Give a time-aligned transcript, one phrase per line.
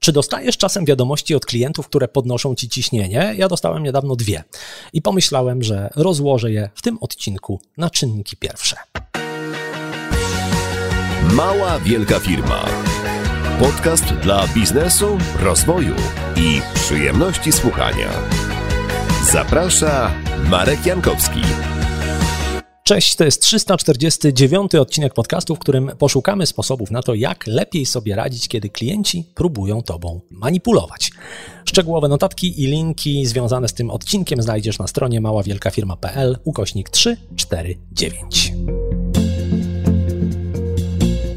[0.00, 3.34] Czy dostajesz czasem wiadomości od klientów, które podnoszą ci ciśnienie?
[3.36, 4.44] Ja dostałem niedawno dwie
[4.92, 8.76] i pomyślałem, że rozłożę je w tym odcinku na czynniki pierwsze.
[11.32, 12.64] Mała Wielka Firma.
[13.58, 15.94] Podcast dla biznesu, rozwoju
[16.36, 18.08] i przyjemności słuchania.
[19.32, 20.14] Zaprasza
[20.50, 21.40] Marek Jankowski.
[22.88, 28.16] Cześć, to jest 349 odcinek podcastu, w którym poszukamy sposobów na to, jak lepiej sobie
[28.16, 31.10] radzić, kiedy klienci próbują Tobą manipulować.
[31.64, 38.52] Szczegółowe notatki i linki związane z tym odcinkiem znajdziesz na stronie maławielkafirma.pl ukośnik 349.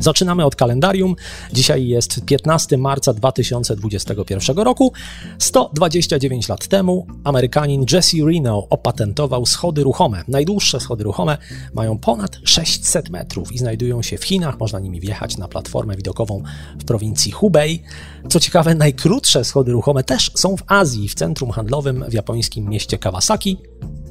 [0.02, 1.16] Zaczynamy od kalendarium.
[1.54, 4.94] Dzisiaj jest 15 marca 2021 roku.
[5.40, 10.24] 129 lat temu Amerykanin Jesse Reno opatentował schody ruchome.
[10.28, 11.38] Najdłuższe schody ruchome
[11.74, 14.60] mają ponad 600 metrów i znajdują się w Chinach.
[14.60, 16.44] Można nimi wjechać na platformę widokową
[16.80, 17.84] w prowincji Hubei.
[18.30, 22.98] Co ciekawe, najkrótsze schody ruchome też są w Azji, w centrum handlowym w japońskim mieście
[22.98, 23.58] Kawasaki.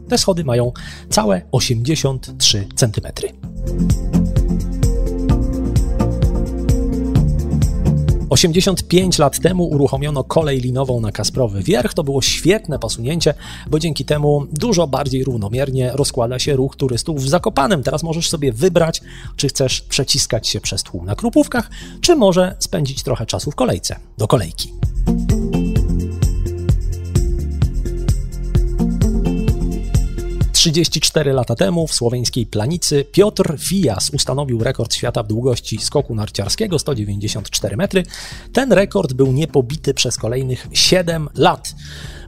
[0.08, 0.72] Te schody mają
[1.10, 3.32] całe 83 centymetry.
[8.30, 11.94] 85 lat temu uruchomiono kolej linową na Kasprowy Wierch.
[11.94, 13.34] To było świetne posunięcie,
[13.66, 17.82] bo dzięki temu dużo bardziej równomiernie rozkłada się ruch turystów w Zakopanem.
[17.82, 19.00] Teraz możesz sobie wybrać,
[19.36, 23.96] czy chcesz przeciskać się przez tłum na Krupówkach, czy może spędzić trochę czasu w kolejce
[24.18, 24.72] do kolejki.
[30.60, 36.78] 34 lata temu w słoweńskiej Planicy Piotr Fijas ustanowił rekord świata w długości skoku narciarskiego
[36.78, 38.02] 194 metry.
[38.52, 41.74] Ten rekord był niepobity przez kolejnych 7 lat.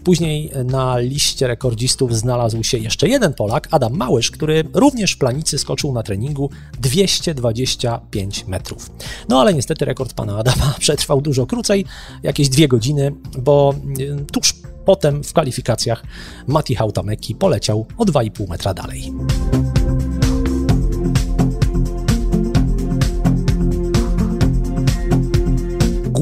[0.04, 5.58] Później na liście rekordzistów znalazł się jeszcze jeden Polak, Adam Małysz, który również w planicy
[5.58, 8.90] skoczył na treningu 225 metrów.
[9.28, 11.84] No ale niestety rekord pana Adama przetrwał dużo krócej,
[12.22, 16.02] jakieś dwie godziny, bo y, tuż potem w kwalifikacjach
[16.46, 19.12] Mati Hautameki poleciał o 2,5 metra dalej.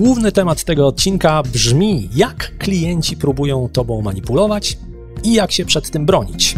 [0.00, 4.78] Główny temat tego odcinka brzmi: jak klienci próbują tobą manipulować
[5.25, 6.56] i jak się przed tym bronić.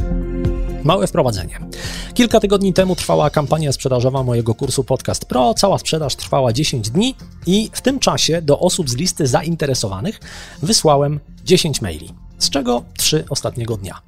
[0.85, 1.59] Małe wprowadzenie.
[2.15, 5.55] Kilka tygodni temu trwała kampania sprzedażowa mojego kursu Podcast Pro.
[5.55, 7.15] Cała sprzedaż trwała 10 dni
[7.47, 10.21] i w tym czasie do osób z listy zainteresowanych
[10.63, 14.01] wysłałem 10 maili z czego trzy ostatniego dnia.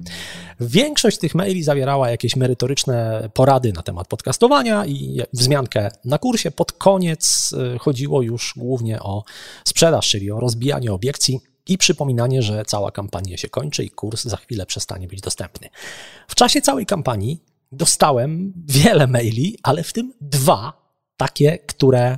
[0.59, 6.51] Większość tych maili zawierała jakieś merytoryczne porady na temat podcastowania i wzmiankę na kursie.
[6.51, 9.23] Pod koniec y, chodziło już głównie o
[9.65, 14.37] sprzedaż, czyli o rozbijanie obiekcji i przypominanie, że cała kampania się kończy i kurs za
[14.37, 15.69] chwilę przestanie być dostępny.
[16.27, 22.17] W czasie całej kampanii dostałem wiele maili, ale w tym dwa takie, które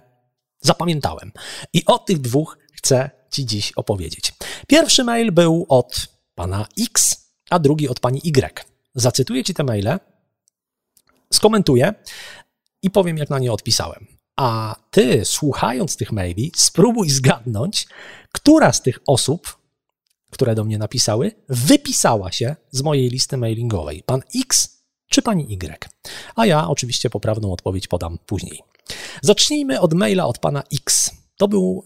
[0.62, 1.32] zapamiętałem.
[1.74, 4.34] I o tych dwóch chcę Ci dziś opowiedzieć.
[4.68, 8.66] Pierwszy mail był od pana X, a drugi od pani Y.
[8.96, 10.00] Zacytuję Ci te maile,
[11.34, 11.94] skomentuję
[12.82, 14.08] i powiem, jak na nie odpisałem.
[14.36, 17.88] A Ty, słuchając tych maili, spróbuj zgadnąć,
[18.38, 19.58] która z tych osób,
[20.32, 24.04] które do mnie napisały, wypisała się z mojej listy mailingowej.
[24.04, 24.78] Pan X
[25.10, 25.90] czy pani Y?
[26.36, 28.62] A ja oczywiście poprawną odpowiedź podam później.
[29.22, 31.12] Zacznijmy od maila od pana X.
[31.38, 31.84] To był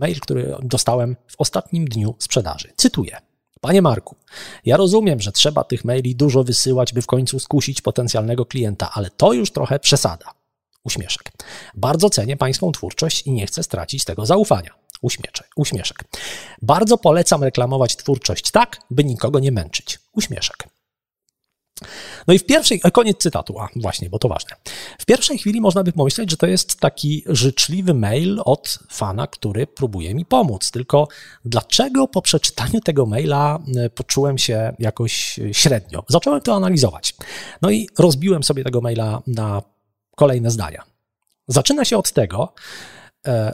[0.00, 2.72] mail, który dostałem w ostatnim dniu sprzedaży.
[2.76, 3.16] Cytuję.
[3.60, 4.16] Panie Marku,
[4.64, 9.10] ja rozumiem, że trzeba tych maili dużo wysyłać, by w końcu skusić potencjalnego klienta, ale
[9.10, 10.26] to już trochę przesada.
[10.84, 11.32] Uśmieszek.
[11.74, 14.83] Bardzo cenię Pańską twórczość i nie chcę stracić tego zaufania.
[15.04, 15.50] Uśmieszek.
[15.56, 16.04] Uśmieszek.
[16.62, 19.98] Bardzo polecam reklamować twórczość tak, by nikogo nie męczyć.
[20.12, 20.68] Uśmieszek.
[22.26, 24.56] No i w pierwszej, koniec cytatu, a właśnie, bo to ważne.
[24.98, 29.66] W pierwszej chwili można by pomyśleć, że to jest taki życzliwy mail od fana, który
[29.66, 30.70] próbuje mi pomóc.
[30.70, 31.08] Tylko
[31.44, 36.04] dlaczego po przeczytaniu tego maila e, poczułem się jakoś średnio?
[36.08, 37.14] Zacząłem to analizować.
[37.62, 39.62] No i rozbiłem sobie tego maila na
[40.16, 40.84] kolejne zdania.
[41.48, 42.93] Zaczyna się od tego, e,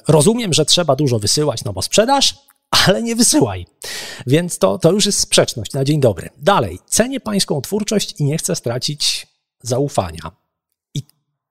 [0.09, 2.35] rozumiem, że trzeba dużo wysyłać, no bo sprzedaż,
[2.71, 3.67] ale nie wysyłaj.
[4.27, 6.31] Więc to, to już jest sprzeczność na dzień dobry.
[6.39, 9.27] Dalej, cenię pańską twórczość i nie chcę stracić
[9.63, 10.33] zaufania.
[10.95, 11.03] I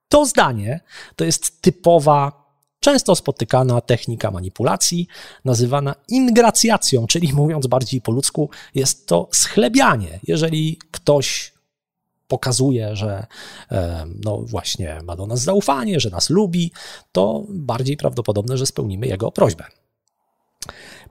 [0.10, 0.80] to zdanie
[1.16, 2.32] to jest typowa,
[2.80, 5.08] często spotykana technika manipulacji,
[5.46, 10.20] nazywana ingracjacją, czyli mówiąc bardziej po ludzku, jest to schlebianie.
[10.28, 11.54] Jeżeli ktoś
[12.30, 13.26] pokazuje, że
[13.72, 16.72] e, no właśnie ma do nas zaufanie, że nas lubi,
[17.12, 19.64] to bardziej prawdopodobne, że spełnimy jego prośbę.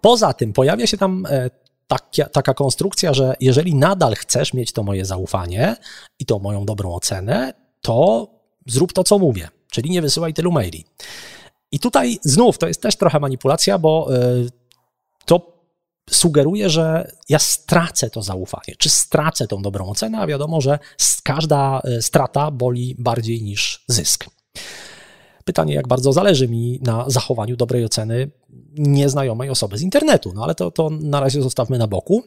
[0.01, 1.51] Poza tym pojawia się tam e,
[1.87, 5.77] taka, taka konstrukcja, że jeżeli nadal chcesz mieć to moje zaufanie
[6.19, 8.29] i tą moją dobrą ocenę, to
[8.67, 10.85] zrób to, co mówię, czyli nie wysyłaj tylu maili.
[11.73, 14.19] I tutaj znów to jest też trochę manipulacja, bo e,
[15.25, 15.58] to
[16.11, 20.79] sugeruje, że ja stracę to zaufanie, czy stracę tą dobrą ocenę, a wiadomo, że
[21.23, 24.27] każda e, strata boli bardziej niż zysk.
[25.45, 28.31] Pytanie, jak bardzo zależy mi na zachowaniu dobrej oceny
[28.79, 32.23] nieznajomej osoby z internetu, no ale to, to na razie zostawmy na boku.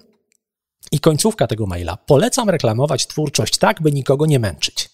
[0.92, 1.98] I końcówka tego maila.
[1.98, 4.90] Polecam reklamować twórczość tak, by nikogo nie męczyć.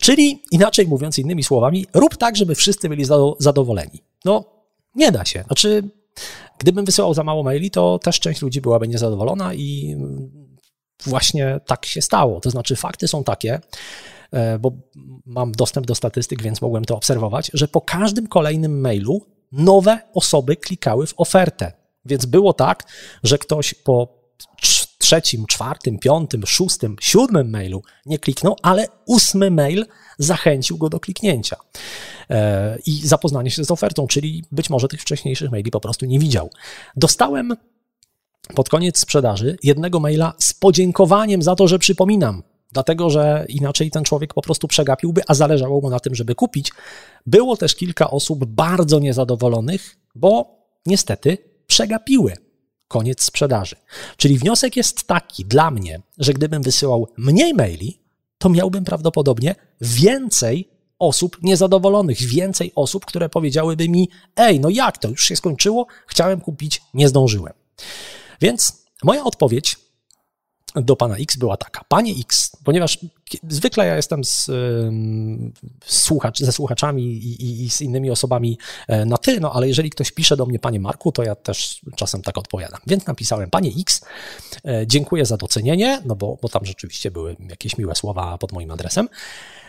[0.00, 3.04] Czyli inaczej mówiąc, innymi słowami, rób tak, żeby wszyscy byli
[3.38, 4.02] zadowoleni.
[4.24, 4.44] No,
[4.94, 5.44] nie da się.
[5.46, 5.88] Znaczy,
[6.58, 9.96] gdybym wysyłał za mało maili, to też część ludzi byłaby niezadowolona i
[11.06, 12.40] właśnie tak się stało.
[12.40, 13.60] To znaczy, fakty są takie,
[14.32, 14.72] e, bo
[15.26, 20.56] mam dostęp do statystyk, więc mogłem to obserwować, że po każdym kolejnym mailu nowe osoby
[20.56, 21.72] klikały w ofertę.
[22.04, 22.84] Więc było tak,
[23.22, 24.24] że ktoś po
[24.98, 29.86] trzecim, czwartym, piątym, szóstym, siódmym mailu nie kliknął, ale ósmy mail
[30.18, 31.56] zachęcił go do kliknięcia
[32.86, 36.50] i zapoznania się z ofertą, czyli być może tych wcześniejszych maili po prostu nie widział.
[36.96, 37.56] Dostałem
[38.54, 42.42] pod koniec sprzedaży jednego maila z podziękowaniem za to, że przypominam,
[42.72, 46.72] dlatego że inaczej ten człowiek po prostu przegapiłby, a zależało mu na tym, żeby kupić.
[47.26, 52.36] Było też kilka osób bardzo niezadowolonych, bo niestety przegapiły
[52.88, 53.76] koniec sprzedaży.
[54.16, 58.00] Czyli wniosek jest taki dla mnie, że gdybym wysyłał mniej maili,
[58.38, 60.68] to miałbym prawdopodobnie więcej
[60.98, 66.40] osób niezadowolonych, więcej osób, które powiedziałyby mi: Ej, no jak to, już się skończyło, chciałem
[66.40, 67.52] kupić, nie zdążyłem.
[68.40, 69.76] Więc moja odpowiedź
[70.74, 71.84] do pana X była taka.
[71.88, 72.98] Panie X, ponieważ
[73.48, 74.50] zwykle ja jestem z,
[75.84, 79.90] słuchacz, ze słuchaczami i, i, i, z innymi osobami e, na ty, no ale jeżeli
[79.90, 82.80] ktoś pisze do mnie, panie Marku, to ja też czasem tak odpowiadam.
[82.86, 84.04] Więc napisałem, panie X,
[84.64, 88.70] e, dziękuję za docenienie, no bo, bo tam rzeczywiście były jakieś miłe słowa pod moim
[88.70, 89.08] adresem.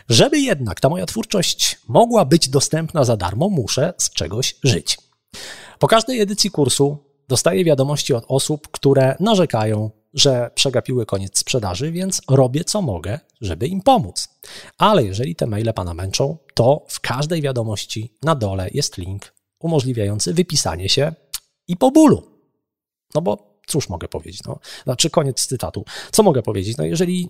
[0.08, 4.98] Żeby jednak ta moja twórczość mogła być dostępna za darmo, muszę z czegoś żyć.
[5.78, 6.98] Po każdej edycji kursu
[7.28, 13.66] dostaję wiadomości od osób, które narzekają że przegapiły koniec sprzedaży, więc robię co mogę, żeby
[13.66, 14.28] im pomóc.
[14.78, 20.34] Ale jeżeli te maile Pana męczą, to w każdej wiadomości na dole jest link umożliwiający
[20.34, 21.12] wypisanie się
[21.68, 22.22] i po bólu.
[23.14, 24.42] No bo cóż mogę powiedzieć?
[24.44, 25.84] No, znaczy, koniec cytatu.
[26.12, 26.76] Co mogę powiedzieć?
[26.76, 27.28] No, jeżeli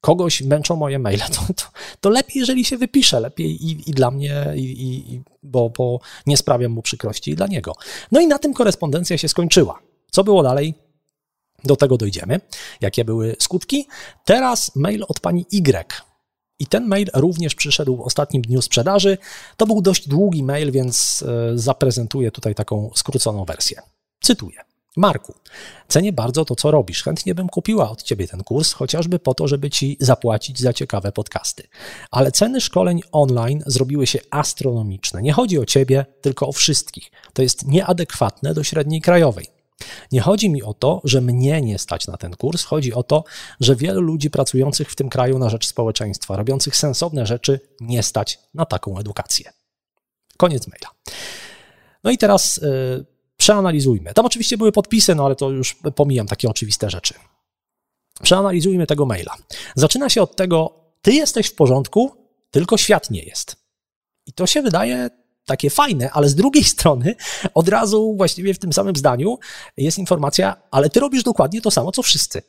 [0.00, 1.64] kogoś męczą moje maile, to, to,
[2.00, 6.36] to lepiej, jeżeli się wypisze, lepiej i, i dla mnie, i, i, bo, bo nie
[6.36, 7.74] sprawiam mu przykrości i dla niego.
[8.12, 9.78] No i na tym korespondencja się skończyła.
[10.10, 10.74] Co było dalej?
[11.64, 12.40] Do tego dojdziemy,
[12.80, 13.88] jakie były skutki.
[14.24, 15.92] Teraz mail od pani Y.
[16.58, 19.18] I ten mail również przyszedł w ostatnim dniu sprzedaży.
[19.56, 23.82] To był dość długi mail, więc e, zaprezentuję tutaj taką skróconą wersję.
[24.22, 24.58] Cytuję.
[24.96, 25.34] Marku,
[25.88, 27.02] cenię bardzo to, co robisz.
[27.02, 31.12] Chętnie bym kupiła od ciebie ten kurs, chociażby po to, żeby ci zapłacić za ciekawe
[31.12, 31.68] podcasty.
[32.10, 35.22] Ale ceny szkoleń online zrobiły się astronomiczne.
[35.22, 37.10] Nie chodzi o ciebie, tylko o wszystkich.
[37.32, 39.55] To jest nieadekwatne do średniej krajowej.
[40.12, 43.24] Nie chodzi mi o to, że mnie nie stać na ten kurs, chodzi o to,
[43.60, 48.38] że wielu ludzi pracujących w tym kraju na rzecz społeczeństwa, robiących sensowne rzeczy, nie stać
[48.54, 49.52] na taką edukację.
[50.36, 50.90] Koniec maila.
[52.04, 53.06] No i teraz yy,
[53.36, 54.14] przeanalizujmy.
[54.14, 57.14] Tam oczywiście były podpisy, no ale to już pomijam takie oczywiste rzeczy.
[58.22, 59.36] Przeanalizujmy tego maila.
[59.74, 62.16] Zaczyna się od tego, ty jesteś w porządku,
[62.50, 63.56] tylko świat nie jest.
[64.26, 65.10] I to się wydaje
[65.46, 67.14] takie fajne, ale z drugiej strony
[67.54, 69.38] od razu właściwie w tym samym zdaniu
[69.76, 72.42] jest informacja, ale ty robisz dokładnie to samo, co wszyscy.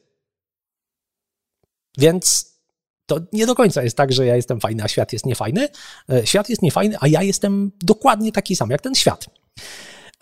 [1.98, 2.58] Więc
[3.06, 5.70] to nie do końca jest tak, że ja jestem fajny, a świat jest niefajny.
[6.10, 9.26] E, świat jest niefajny, a ja jestem dokładnie taki sam jak ten świat.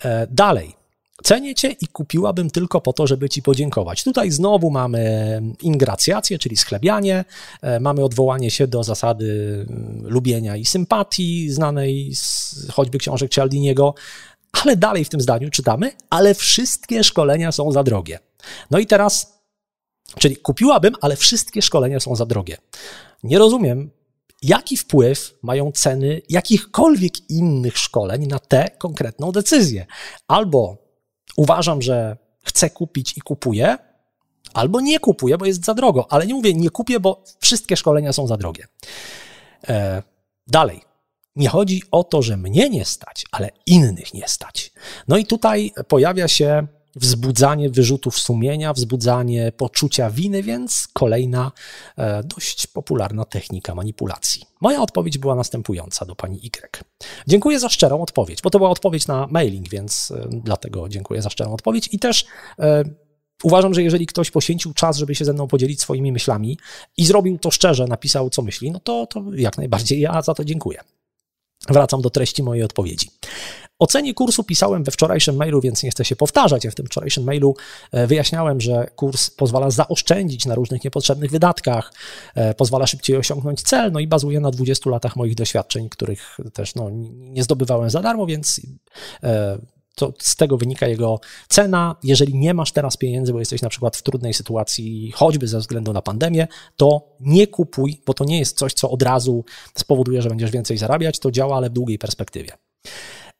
[0.04, 0.76] E, dalej.
[1.22, 4.04] Cenię cię i kupiłabym tylko po to, żeby ci podziękować.
[4.04, 7.24] Tutaj znowu mamy ingracjację, czyli schlebianie,
[7.62, 13.94] e, mamy odwołanie się do zasady mm, lubienia i sympatii, znanej z choćby książek Cialdiniego,
[14.62, 18.18] ale dalej w tym zdaniu czytamy, ale wszystkie szkolenia są za drogie.
[18.70, 19.40] No i teraz,
[20.18, 22.56] czyli kupiłabym, ale wszystkie szkolenia są za drogie.
[23.22, 23.90] Nie rozumiem,
[24.42, 29.86] jaki wpływ mają ceny jakichkolwiek innych szkoleń na tę konkretną decyzję.
[30.28, 30.85] Albo
[31.36, 33.78] uważam, że chcę kupić i kupuję,
[34.54, 36.06] albo nie kupuję, bo jest za drogo.
[36.10, 38.66] Ale nie mówię, nie kupię, bo wszystkie szkolenia są za drogie.
[39.68, 40.02] E,
[40.46, 40.80] dalej.
[41.36, 44.72] Nie chodzi o to, że mnie nie stać, ale innych nie stać.
[45.08, 51.52] No i tutaj pojawia się wzbudzanie wyrzutów sumienia, wzbudzanie poczucia winy, więc kolejna
[51.98, 54.42] e, dość popularna technika manipulacji.
[54.60, 56.84] Moja odpowiedź była następująca do pani Y.
[57.26, 61.30] Dziękuję za szczerą odpowiedź, bo to była odpowiedź na mailing, więc e, dlatego dziękuję za
[61.30, 62.24] szczerą odpowiedź i też
[62.58, 62.84] e,
[63.42, 66.58] Uważam, że jeżeli ktoś poświęcił czas, żeby się ze mną podzielić swoimi myślami
[66.96, 70.44] i zrobił to szczerze, napisał co myśli, no to, to jak najbardziej ja za to
[70.44, 70.80] dziękuję.
[71.68, 73.10] Wracam do treści mojej odpowiedzi.
[73.78, 76.64] O cenie kursu pisałem we wczorajszym mailu, więc nie chcę się powtarzać.
[76.64, 77.56] Ja w tym wczorajszym mailu
[77.92, 81.92] e, wyjaśniałem, że kurs pozwala zaoszczędzić na różnych niepotrzebnych wydatkach,
[82.34, 86.74] e, pozwala szybciej osiągnąć cel, no i bazuje na 20 latach moich doświadczeń, których też
[86.74, 88.60] no, nie zdobywałem za darmo, więc
[89.22, 89.58] e,
[89.96, 91.96] to z tego wynika jego cena.
[92.02, 95.92] Jeżeli nie masz teraz pieniędzy, bo jesteś na przykład w trudnej sytuacji, choćby ze względu
[95.92, 100.28] na pandemię, to nie kupuj, bo to nie jest coś, co od razu spowoduje, że
[100.28, 101.18] będziesz więcej zarabiać.
[101.18, 102.52] To działa, ale w długiej perspektywie.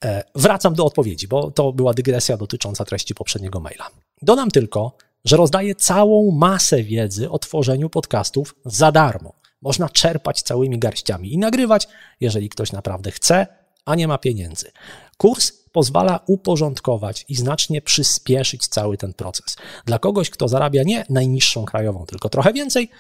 [0.05, 3.91] E, wracam do odpowiedzi, bo to była dygresja dotycząca treści poprzedniego maila.
[4.23, 9.33] Dodam tylko, że rozdaję całą masę wiedzy o tworzeniu podcastów za darmo.
[9.63, 11.89] Można czerpać całymi garściami i nagrywać,
[12.21, 13.47] jeżeli ktoś naprawdę chce,
[13.85, 14.71] a nie ma pieniędzy.
[15.17, 19.57] Kurs pozwala uporządkować i znacznie przyspieszyć cały ten proces.
[19.85, 22.91] Dla kogoś, kto zarabia nie najniższą krajową, tylko trochę więcej,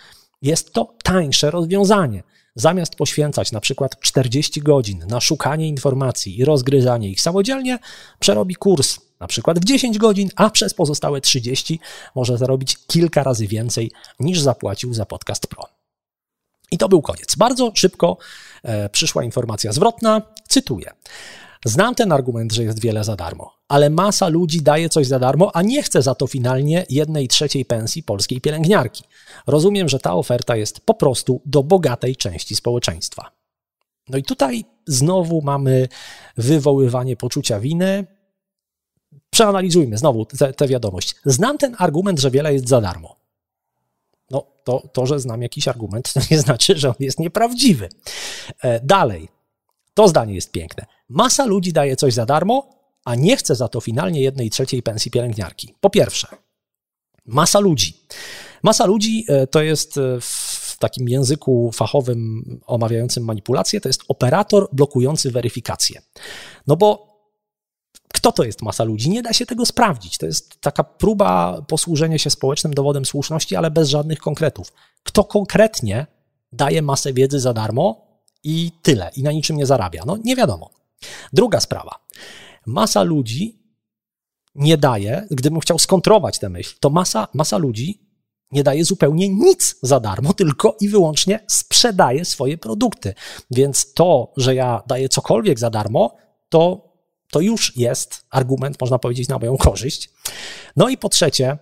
[0.43, 2.23] jest to tańsze rozwiązanie.
[2.55, 7.79] Zamiast poświęcać na przykład 40 godzin na szukanie informacji i rozgryzanie ich samodzielnie,
[8.19, 11.81] przerobi kurs na przykład w 10 godzin, a przez pozostałe 30
[12.15, 13.91] może zarobić kilka razy więcej
[14.21, 15.65] niż zapłacił za Podcast Pro.
[16.71, 17.37] I to był koniec.
[17.37, 18.17] Bardzo szybko
[18.63, 20.23] e, przyszła informacja zwrotna.
[20.49, 20.93] Cytuję.
[21.65, 25.57] Znam ten argument, że jest wiele za darmo, ale masa ludzi daje coś za darmo,
[25.57, 29.05] a nie chce za to finalnie jednej trzeciej pensji polskiej pielęgniarki.
[29.47, 33.31] Rozumiem, że ta oferta jest po prostu do bogatej części społeczeństwa.
[34.09, 35.89] No i tutaj znowu mamy
[36.37, 38.07] wywoływanie poczucia winy.
[39.31, 41.15] Przeanalizujmy znowu tę wiadomość.
[41.25, 43.17] Znam ten argument, że wiele jest za darmo.
[44.31, 47.89] No, to, to, że znam jakiś argument, to nie znaczy, że on jest nieprawdziwy.
[48.63, 49.29] E, dalej.
[49.97, 50.87] To zdanie jest piękne.
[51.09, 52.71] Masa ludzi daje coś za darmo,
[53.05, 55.75] a nie chce za to finalnie jednej trzeciej pensji pielęgniarki.
[55.81, 56.29] Po pierwsze,
[57.27, 58.07] masa ludzi.
[58.63, 64.69] Masa ludzi e, to jest e, w takim języku fachowym omawiającym manipulację, to jest operator
[64.73, 66.03] blokujący weryfikację.
[66.67, 67.17] No bo
[68.13, 69.11] kto to jest masa ludzi?
[69.11, 70.19] Nie da się tego sprawdzić.
[70.19, 74.73] To jest taka próba posłużenia się społecznym dowodem słuszności, ale bez żadnych konkretów.
[75.03, 76.07] Kto konkretnie
[76.53, 78.06] daje masę wiedzy za darmo
[78.47, 80.03] i tyle, i na niczym nie zarabia?
[80.07, 80.71] No nie wiadomo.
[81.33, 82.07] Druga sprawa.
[82.67, 83.59] Masa ludzi
[84.55, 88.07] nie daje, gdybym chciał skontrować tę myśl, to masa, masa ludzi
[88.53, 93.15] nie daje zupełnie nic za darmo, tylko i wyłącznie sprzedaje swoje produkty.
[93.51, 96.17] Więc to, że ja daję cokolwiek za darmo,
[96.49, 96.93] to,
[97.31, 100.11] to już jest argument, można powiedzieć, na moją korzyść.
[100.77, 101.59] No i po trzecie,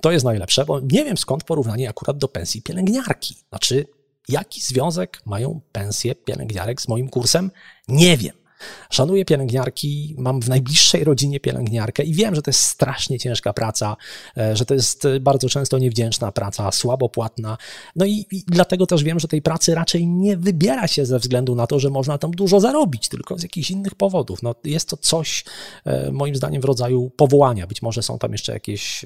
[0.00, 3.36] to jest najlepsze, bo nie wiem skąd porównanie akurat do pensji pielęgniarki.
[3.48, 3.86] Znaczy,
[4.28, 7.50] jaki związek mają pensje pielęgniarek z moim kursem?
[7.88, 8.42] Nie wiem.
[8.90, 13.96] Szanuję pielęgniarki, mam w najbliższej rodzinie pielęgniarkę i wiem, że to jest strasznie ciężka praca,
[14.36, 17.58] e, że to jest bardzo często niewdzięczna praca, słabo płatna.
[17.96, 21.54] No i, i dlatego też wiem, że tej pracy raczej nie wybiera się ze względu
[21.54, 24.42] na to, że można tam dużo zarobić, tylko z jakichś innych powodów.
[24.42, 25.44] No, jest to coś,
[25.84, 27.66] e, moim zdaniem, w rodzaju powołania.
[27.66, 29.04] Być może są tam jeszcze jakieś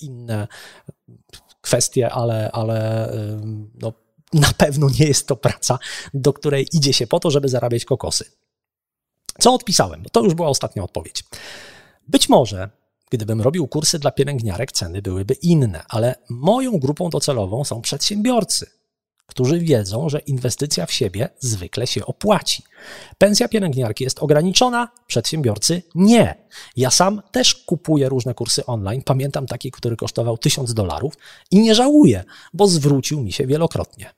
[0.00, 0.48] inne
[1.60, 3.10] kwestie, ale, ale
[3.80, 3.92] no,
[4.32, 5.78] na pewno nie jest to praca,
[6.14, 8.24] do której idzie się po to, żeby zarabiać kokosy.
[9.38, 10.02] Co odpisałem?
[10.02, 11.24] Bo to już była ostatnia odpowiedź.
[12.08, 12.70] Być może,
[13.10, 18.70] gdybym robił kursy dla pielęgniarek, ceny byłyby inne, ale moją grupą docelową są przedsiębiorcy,
[19.26, 22.62] którzy wiedzą, że inwestycja w siebie zwykle się opłaci.
[23.18, 26.34] Pensja pielęgniarki jest ograniczona, przedsiębiorcy nie.
[26.76, 29.02] Ja sam też kupuję różne kursy online.
[29.02, 31.14] Pamiętam taki, który kosztował 1000 dolarów
[31.50, 34.10] i nie żałuję, bo zwrócił mi się wielokrotnie.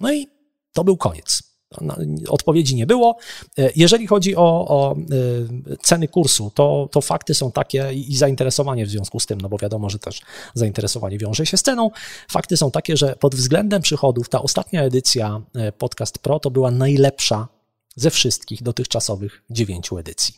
[0.00, 0.26] No i
[0.72, 1.49] to był koniec.
[2.28, 3.16] Odpowiedzi nie było.
[3.58, 4.96] E, jeżeli chodzi o, o,
[5.72, 9.48] e, ceny kursu, to, to fakty są takie i zainteresowanie w związku z tym, no
[9.48, 10.20] bo wiadomo, że też
[10.54, 11.90] zainteresowanie wiąże się z ceną.
[12.30, 16.70] Fakty są takie, że pod względem przychodów ta ostatnia edycja e, Podcast Pro to była
[16.70, 17.48] najlepsza
[17.96, 20.34] ze wszystkich dotychczasowych dziewięciu edycji.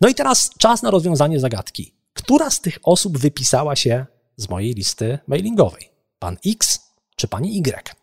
[0.00, 1.94] No i teraz czas na rozwiązanie zagadki.
[2.14, 5.90] Która z tych osób wypisała się z mojej listy mailingowej?
[6.18, 6.80] Pan X
[7.16, 7.99] czy pani Y?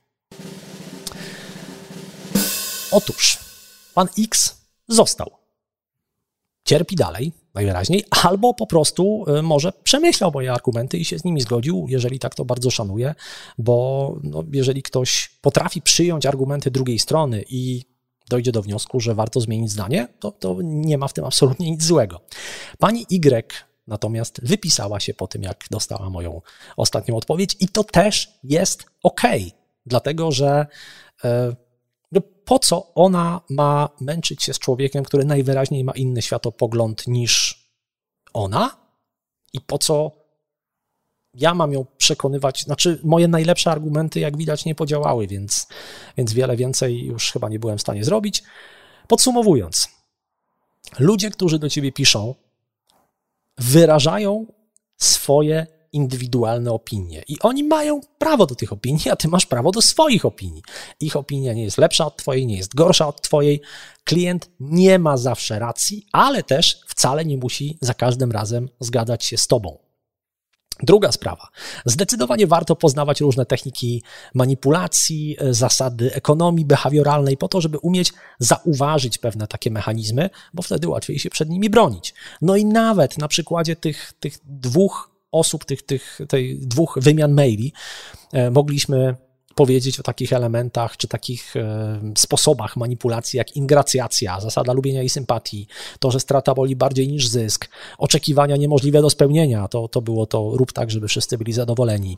[2.92, 3.38] Otóż
[3.94, 5.32] pan X został.
[6.64, 11.42] Cierpi dalej, najwyraźniej, albo po prostu y, może przemyślał moje argumenty i się z nimi
[11.42, 13.16] zgodził, jeżeli tak to bardzo szanuję,
[13.58, 17.84] bo no, jeżeli ktoś potrafi przyjąć argumenty drugiej strony i
[18.30, 21.84] dojdzie do wniosku, że warto zmienić zdanie, to, to nie ma w tym absolutnie nic
[21.84, 22.22] złego.
[22.80, 23.54] Pani Y
[23.88, 26.42] natomiast wypisała się po tym, jak dostała moją
[26.78, 29.22] ostatnią odpowiedź, i to też jest ok,
[29.86, 30.68] dlatego że.
[31.24, 31.67] Yy,
[32.48, 37.64] po co ona ma męczyć się z człowiekiem, który najwyraźniej ma inny światopogląd niż
[38.34, 38.78] ona?
[39.54, 40.12] I po co
[41.34, 42.62] ja mam ją przekonywać?
[42.62, 45.68] Znaczy, moje najlepsze argumenty, jak widać, nie podziałały, więc,
[46.18, 48.44] więc wiele więcej już chyba nie byłem w stanie zrobić.
[49.08, 49.88] Podsumowując,
[51.00, 52.36] ludzie, którzy do ciebie piszą,
[53.58, 54.46] wyrażają
[54.98, 57.24] swoje indywidualne opinie.
[57.28, 60.62] I oni mają prawo do tych opinii, a ty masz prawo do swoich opinii.
[61.00, 63.62] Ich opinia nie jest lepsza od twojej, nie jest gorsza od twojej.
[64.04, 69.38] Klient nie ma zawsze racji, ale też wcale nie musi za każdym razem zgadzać się
[69.38, 69.78] z tobą.
[70.84, 71.48] Druga sprawa.
[71.86, 79.48] Zdecydowanie warto poznawać różne techniki manipulacji, zasady ekonomii behawioralnej, po to, żeby umieć zauważyć pewne
[79.48, 82.14] takie mechanizmy, bo wtedy łatwiej się przed nimi bronić.
[82.42, 87.74] No i nawet na przykładzie tych, tych dwóch osób, tych, tych tej dwóch wymian maili,
[88.34, 89.16] e, mogliśmy
[89.58, 95.68] powiedzieć o takich elementach czy takich e, sposobach manipulacji jak ingracjacja, zasada lubienia i sympatii,
[96.00, 100.52] to, że strata boli bardziej niż zysk, oczekiwania niemożliwe do spełnienia, to, to było to
[100.54, 102.18] rób tak, żeby wszyscy byli zadowoleni.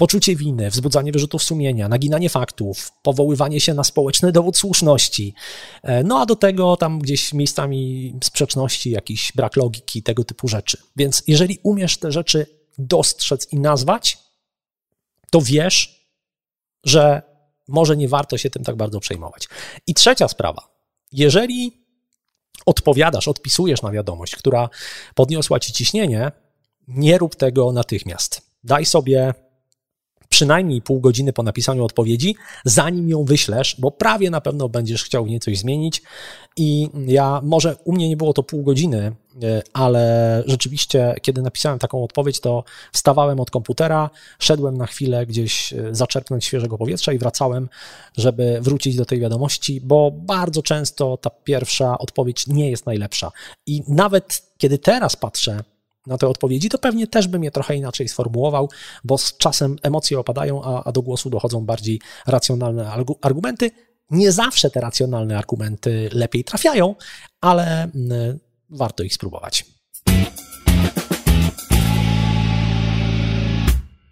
[0.00, 5.34] Poczucie winy, wzbudzanie wyrzutów sumienia, naginanie faktów, powoływanie się na społeczny dowód słuszności.
[5.82, 10.78] E, no a do tego tam gdzieś miejscami sprzeczności, jakiś brak logiki, tego typu rzeczy.
[10.96, 12.46] Więc jeżeli umiesz te rzeczy
[12.78, 14.18] dostrzec i nazwać,
[15.30, 16.06] to wiesz,
[16.84, 17.22] że
[17.68, 19.48] może nie warto się tym tak bardzo przejmować.
[19.86, 20.68] I trzecia sprawa.
[21.12, 21.84] Jeżeli
[22.66, 24.68] odpowiadasz, odpisujesz na wiadomość, która
[25.14, 26.32] podniosła ci ciśnienie,
[26.88, 28.42] nie rób tego natychmiast.
[28.64, 29.34] Daj sobie
[30.40, 35.24] przynajmniej pół godziny po napisaniu odpowiedzi, zanim ją wyślesz, bo prawie na pewno będziesz chciał
[35.24, 36.02] w niej coś zmienić.
[36.56, 41.78] I ja, może u mnie nie było to pół godziny, e, ale rzeczywiście, kiedy napisałem
[41.78, 47.18] taką odpowiedź, to wstawałem od komputera, szedłem na chwilę gdzieś e, zaczerpnąć świeżego powietrza i
[47.18, 47.68] wracałem,
[48.16, 53.32] żeby wrócić do tej wiadomości, bo bardzo często ta pierwsza odpowiedź nie jest najlepsza.
[53.66, 55.60] I nawet kiedy teraz patrzę
[56.10, 58.70] na te odpowiedzi, to pewnie też bym je trochę inaczej sformułował,
[59.04, 63.70] bo z czasem emocje opadają, a, a do głosu dochodzą bardziej racjonalne argumenty.
[64.10, 66.94] Nie zawsze te racjonalne argumenty lepiej trafiają,
[67.40, 68.38] ale mm,
[68.70, 69.64] warto ich spróbować.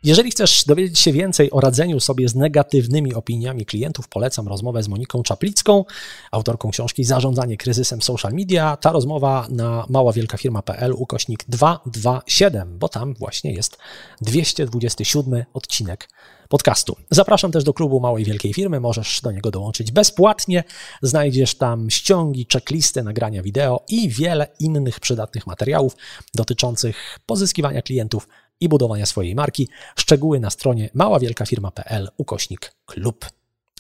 [0.04, 4.88] Jeżeli chcesz dowiedzieć się więcej o radzeniu sobie z negatywnymi opiniami klientów, polecam rozmowę z
[4.88, 5.84] Moniką Czaplicką,
[6.30, 8.76] autorką książki Zarządzanie kryzysem social media.
[8.76, 13.78] Ta rozmowa na maławielkafirma.pl ukośnik 227, bo tam właśnie jest
[14.20, 16.08] 227 odcinek
[16.48, 16.96] podcastu.
[17.10, 20.64] Zapraszam też do klubu Małej Wielkiej Firmy, możesz do niego dołączyć bezpłatnie.
[21.02, 25.96] Znajdziesz tam ściągi, checklisty, nagrania wideo i wiele innych przydatnych materiałów
[26.34, 28.28] dotyczących pozyskiwania klientów
[28.60, 29.68] i budowania swojej marki.
[29.96, 33.26] Szczegóły na stronie maławielkafirma.pl ukośnik klub.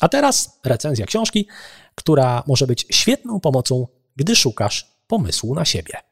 [0.00, 1.48] A teraz recenzja książki,
[1.94, 3.86] która może być świetną pomocą,
[4.16, 6.07] gdy szukasz pomysłu na siebie.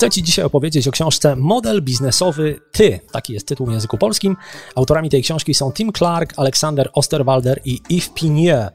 [0.00, 3.00] Chcę Ci dzisiaj opowiedzieć o książce Model biznesowy Ty.
[3.12, 4.36] Taki jest tytuł w języku polskim.
[4.74, 8.72] Autorami tej książki są Tim Clark, Aleksander Osterwalder i Yves Pinier.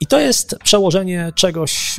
[0.00, 1.96] I to jest przełożenie czegoś,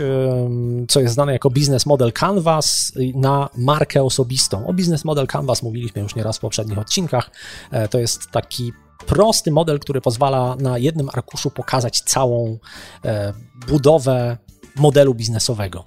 [0.88, 4.68] co jest znane jako Business Model Canvas na markę osobistą.
[4.68, 7.32] O Business Model Canvas mówiliśmy już nieraz w poprzednich odcinkach.
[7.72, 8.72] E, to jest taki
[9.08, 12.58] prosty model, który pozwala na jednym arkuszu pokazać całą
[13.06, 13.34] e,
[13.68, 14.38] budowę
[14.76, 15.86] modelu biznesowego.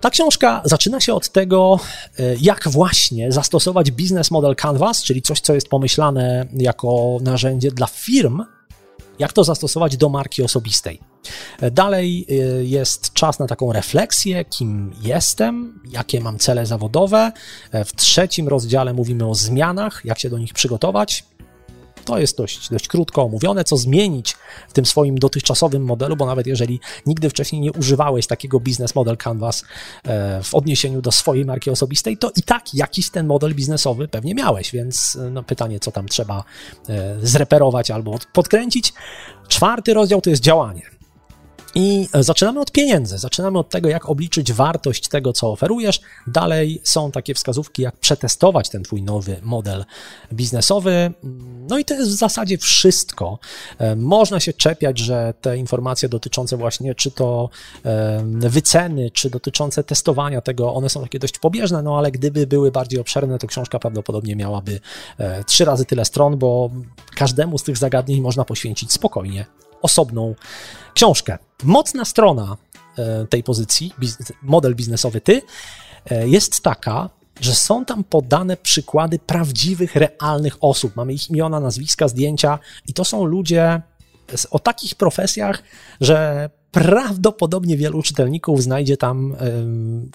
[0.00, 1.80] Ta książka zaczyna się od tego,
[2.18, 7.86] e, jak właśnie zastosować Business Model Canvas, czyli coś, co jest pomyślane jako narzędzie dla
[7.86, 8.44] firm,
[9.18, 11.00] jak to zastosować do marki osobistej.
[11.60, 12.34] E, dalej e,
[12.64, 17.32] jest czas na taką refleksję, kim jestem, jakie mam cele zawodowe.
[17.72, 21.24] W trzecim rozdziale mówimy o zmianach, jak się do nich przygotować.
[22.08, 24.36] To jest dość, dość krótko omówione, co zmienić
[24.68, 29.16] w tym swoim dotychczasowym modelu, bo nawet jeżeli nigdy wcześniej nie używałeś takiego business model
[29.16, 29.64] Canvas
[30.04, 34.34] e, w odniesieniu do swojej marki osobistej, to i tak jakiś ten model biznesowy pewnie
[34.34, 36.44] miałeś, więc e, no, pytanie, co tam trzeba
[36.88, 38.92] e, zreperować albo podkręcić.
[39.48, 40.97] Czwarty rozdział to jest działanie.
[41.74, 46.00] I zaczynamy od pieniędzy, zaczynamy od tego, jak obliczyć wartość tego, co oferujesz.
[46.26, 49.84] Dalej są takie wskazówki, jak przetestować ten Twój nowy model
[50.32, 51.12] biznesowy.
[51.68, 53.38] No i to jest w zasadzie wszystko.
[53.78, 57.50] E, można się czepiać, że te informacje dotyczące właśnie czy to
[57.84, 62.70] e, wyceny, czy dotyczące testowania tego, one są takie dość pobieżne, no ale gdyby były
[62.70, 64.80] bardziej obszerne, to książka prawdopodobnie miałaby
[65.18, 66.70] e, trzy razy tyle stron, bo
[67.14, 69.46] każdemu z tych zagadnień można poświęcić spokojnie
[69.82, 70.34] osobną
[70.94, 71.38] książkę.
[71.62, 72.56] Mocna strona
[72.98, 73.92] e, tej pozycji,
[74.42, 75.42] model biznesowy ty,
[76.10, 77.10] e, jest taka,
[77.40, 80.96] że są tam podane przykłady prawdziwych, realnych osób.
[80.96, 83.82] Mamy ich imiona, nazwiska, zdjęcia i to są ludzie
[84.50, 85.62] o takich profesjach,
[86.00, 89.36] że prawdopodobnie wielu czytelników znajdzie tam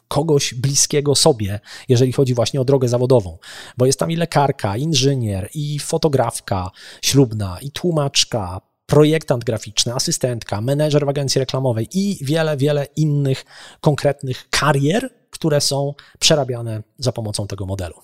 [0.07, 3.37] kogoś bliskiego sobie, jeżeli chodzi właśnie o drogę zawodową,
[3.77, 6.71] bo jest tam i lekarka, inżynier, i fotografka
[7.01, 8.61] ślubna, i tłumaczka,
[8.93, 13.45] projektant graficzny, asystentka, menedżer w agencji reklamowej i wiele, wiele innych
[13.81, 17.95] konkretnych karier, które są przerabiane za pomocą tego modelu.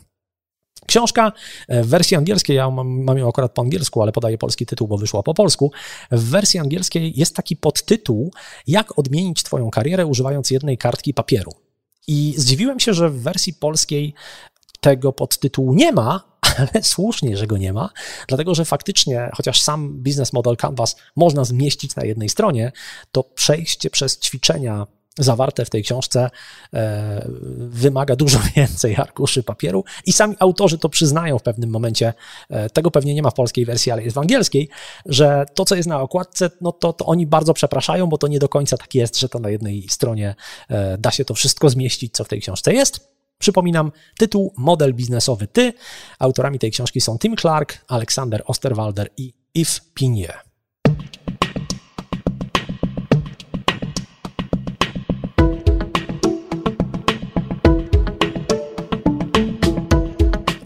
[0.88, 1.32] Książka
[1.69, 4.97] w wersji angielskiej, ja mam, mam, ją akurat po angielsku, ale podaję polski tytuł, bo
[4.97, 5.71] wyszła po polsku.
[6.12, 8.32] W wersji angielskiej jest taki podtytuł,
[8.67, 11.52] jak odmienić Twoją karierę używając jednej kartki papieru.
[12.08, 14.13] I zdziwiłem się, że w wersji polskiej
[14.82, 17.89] tego podtytułu nie ma, ale słusznie, że go nie ma,
[18.27, 22.71] dlatego że faktycznie, chociaż sam Business Model Canvas można zmieścić na jednej stronie,
[23.12, 24.88] to przejście przez ćwiczenia
[25.19, 26.29] zawarte w tej książce
[26.73, 27.27] e,
[27.69, 32.13] wymaga dużo więcej arkuszy papieru i sami autorzy to przyznają w pewnym momencie,
[32.49, 34.69] e, tego pewnie nie ma w polskiej wersji, ale jest w angielskiej,
[35.05, 38.39] że to, co jest na okładce, no to, to oni bardzo przepraszają, bo to nie
[38.39, 40.35] do końca tak jest, że to na jednej stronie
[40.69, 43.18] e, da się to wszystko zmieścić, co w tej książce jest.
[43.39, 45.73] Przypominam, tytuł Model biznesowy Ty.
[46.19, 50.48] Autorami tej książki są Tim Clark, Aleksander Osterwalder i Yves Pinier.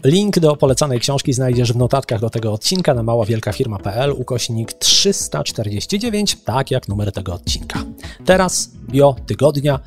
[0.04, 6.70] Link do polecanej książki znajdziesz w notatkach do tego odcinka na maławielkafirma.pl ukośnik 349, tak
[6.70, 7.84] jak numer tego odcinka.
[8.24, 9.80] Teraz bio tygodnia,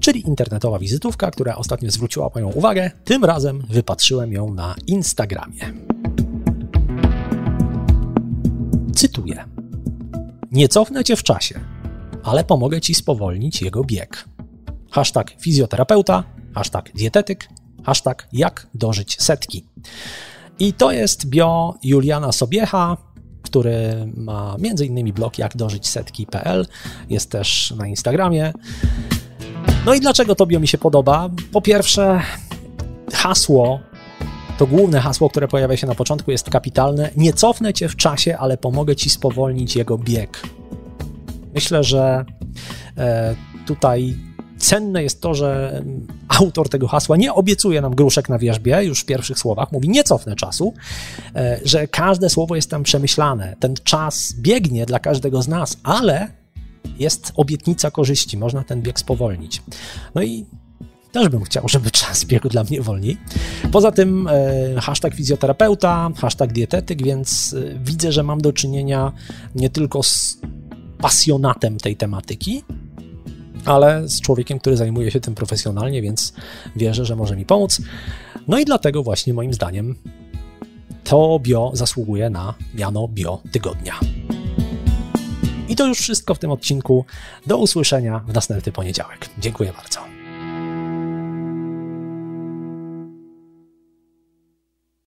[0.00, 2.90] czyli internetowa wizytówka, która ostatnio zwróciła moją uwagę.
[3.04, 5.72] Tym razem wypatrzyłem ją na Instagramie.
[8.94, 9.44] Cytuję.
[10.52, 11.60] Nie cofnę cię w czasie,
[12.22, 14.24] ale pomogę ci spowolnić jego bieg.
[14.90, 17.48] Hashtag fizjoterapeuta, hashtag dietetyk,
[17.84, 19.66] Hashtag jak dożyć setki.
[20.58, 22.96] I to jest bio Juliana Sobiecha,
[23.42, 25.12] który ma m.in.
[25.12, 26.66] blog jak dożyć setki.pl,
[27.10, 28.52] jest też na Instagramie.
[29.86, 31.30] No i dlaczego to bio mi się podoba?
[31.52, 32.22] Po pierwsze,
[33.12, 33.80] hasło,
[34.58, 37.10] to główne hasło, które pojawia się na początku, jest kapitalne.
[37.16, 40.42] Nie cofnę cię w czasie, ale pomogę ci spowolnić jego bieg.
[41.54, 42.24] Myślę, że
[42.96, 43.34] e,
[43.66, 44.16] tutaj
[44.60, 45.82] cenne jest to, że
[46.28, 50.04] autor tego hasła nie obiecuje nam gruszek na wierzbie już w pierwszych słowach, mówi nie
[50.04, 50.74] cofnę czasu,
[51.34, 53.56] e, że każde słowo jest tam przemyślane.
[53.60, 56.28] Ten czas biegnie dla każdego z nas, ale
[56.98, 59.62] jest obietnica korzyści, można ten bieg spowolnić.
[60.14, 60.46] No i
[61.12, 63.16] też bym chciał, żeby czas biegł dla mnie wolniej.
[63.72, 69.12] Poza tym e, hashtag fizjoterapeuta, hashtag dietetyk, więc e, widzę, że mam do czynienia
[69.54, 70.38] nie tylko z
[70.98, 72.62] pasjonatem tej tematyki,
[73.64, 76.32] ale z człowiekiem, który zajmuje się tym profesjonalnie, więc
[76.76, 77.80] wierzę, że może mi pomóc.
[78.48, 79.94] No i dlatego właśnie moim zdaniem
[81.04, 83.94] to bio zasługuje na miano bio tygodnia.
[85.68, 87.04] I to już wszystko w tym odcinku.
[87.46, 89.28] Do usłyszenia w następny poniedziałek.
[89.38, 90.19] Dziękuję bardzo.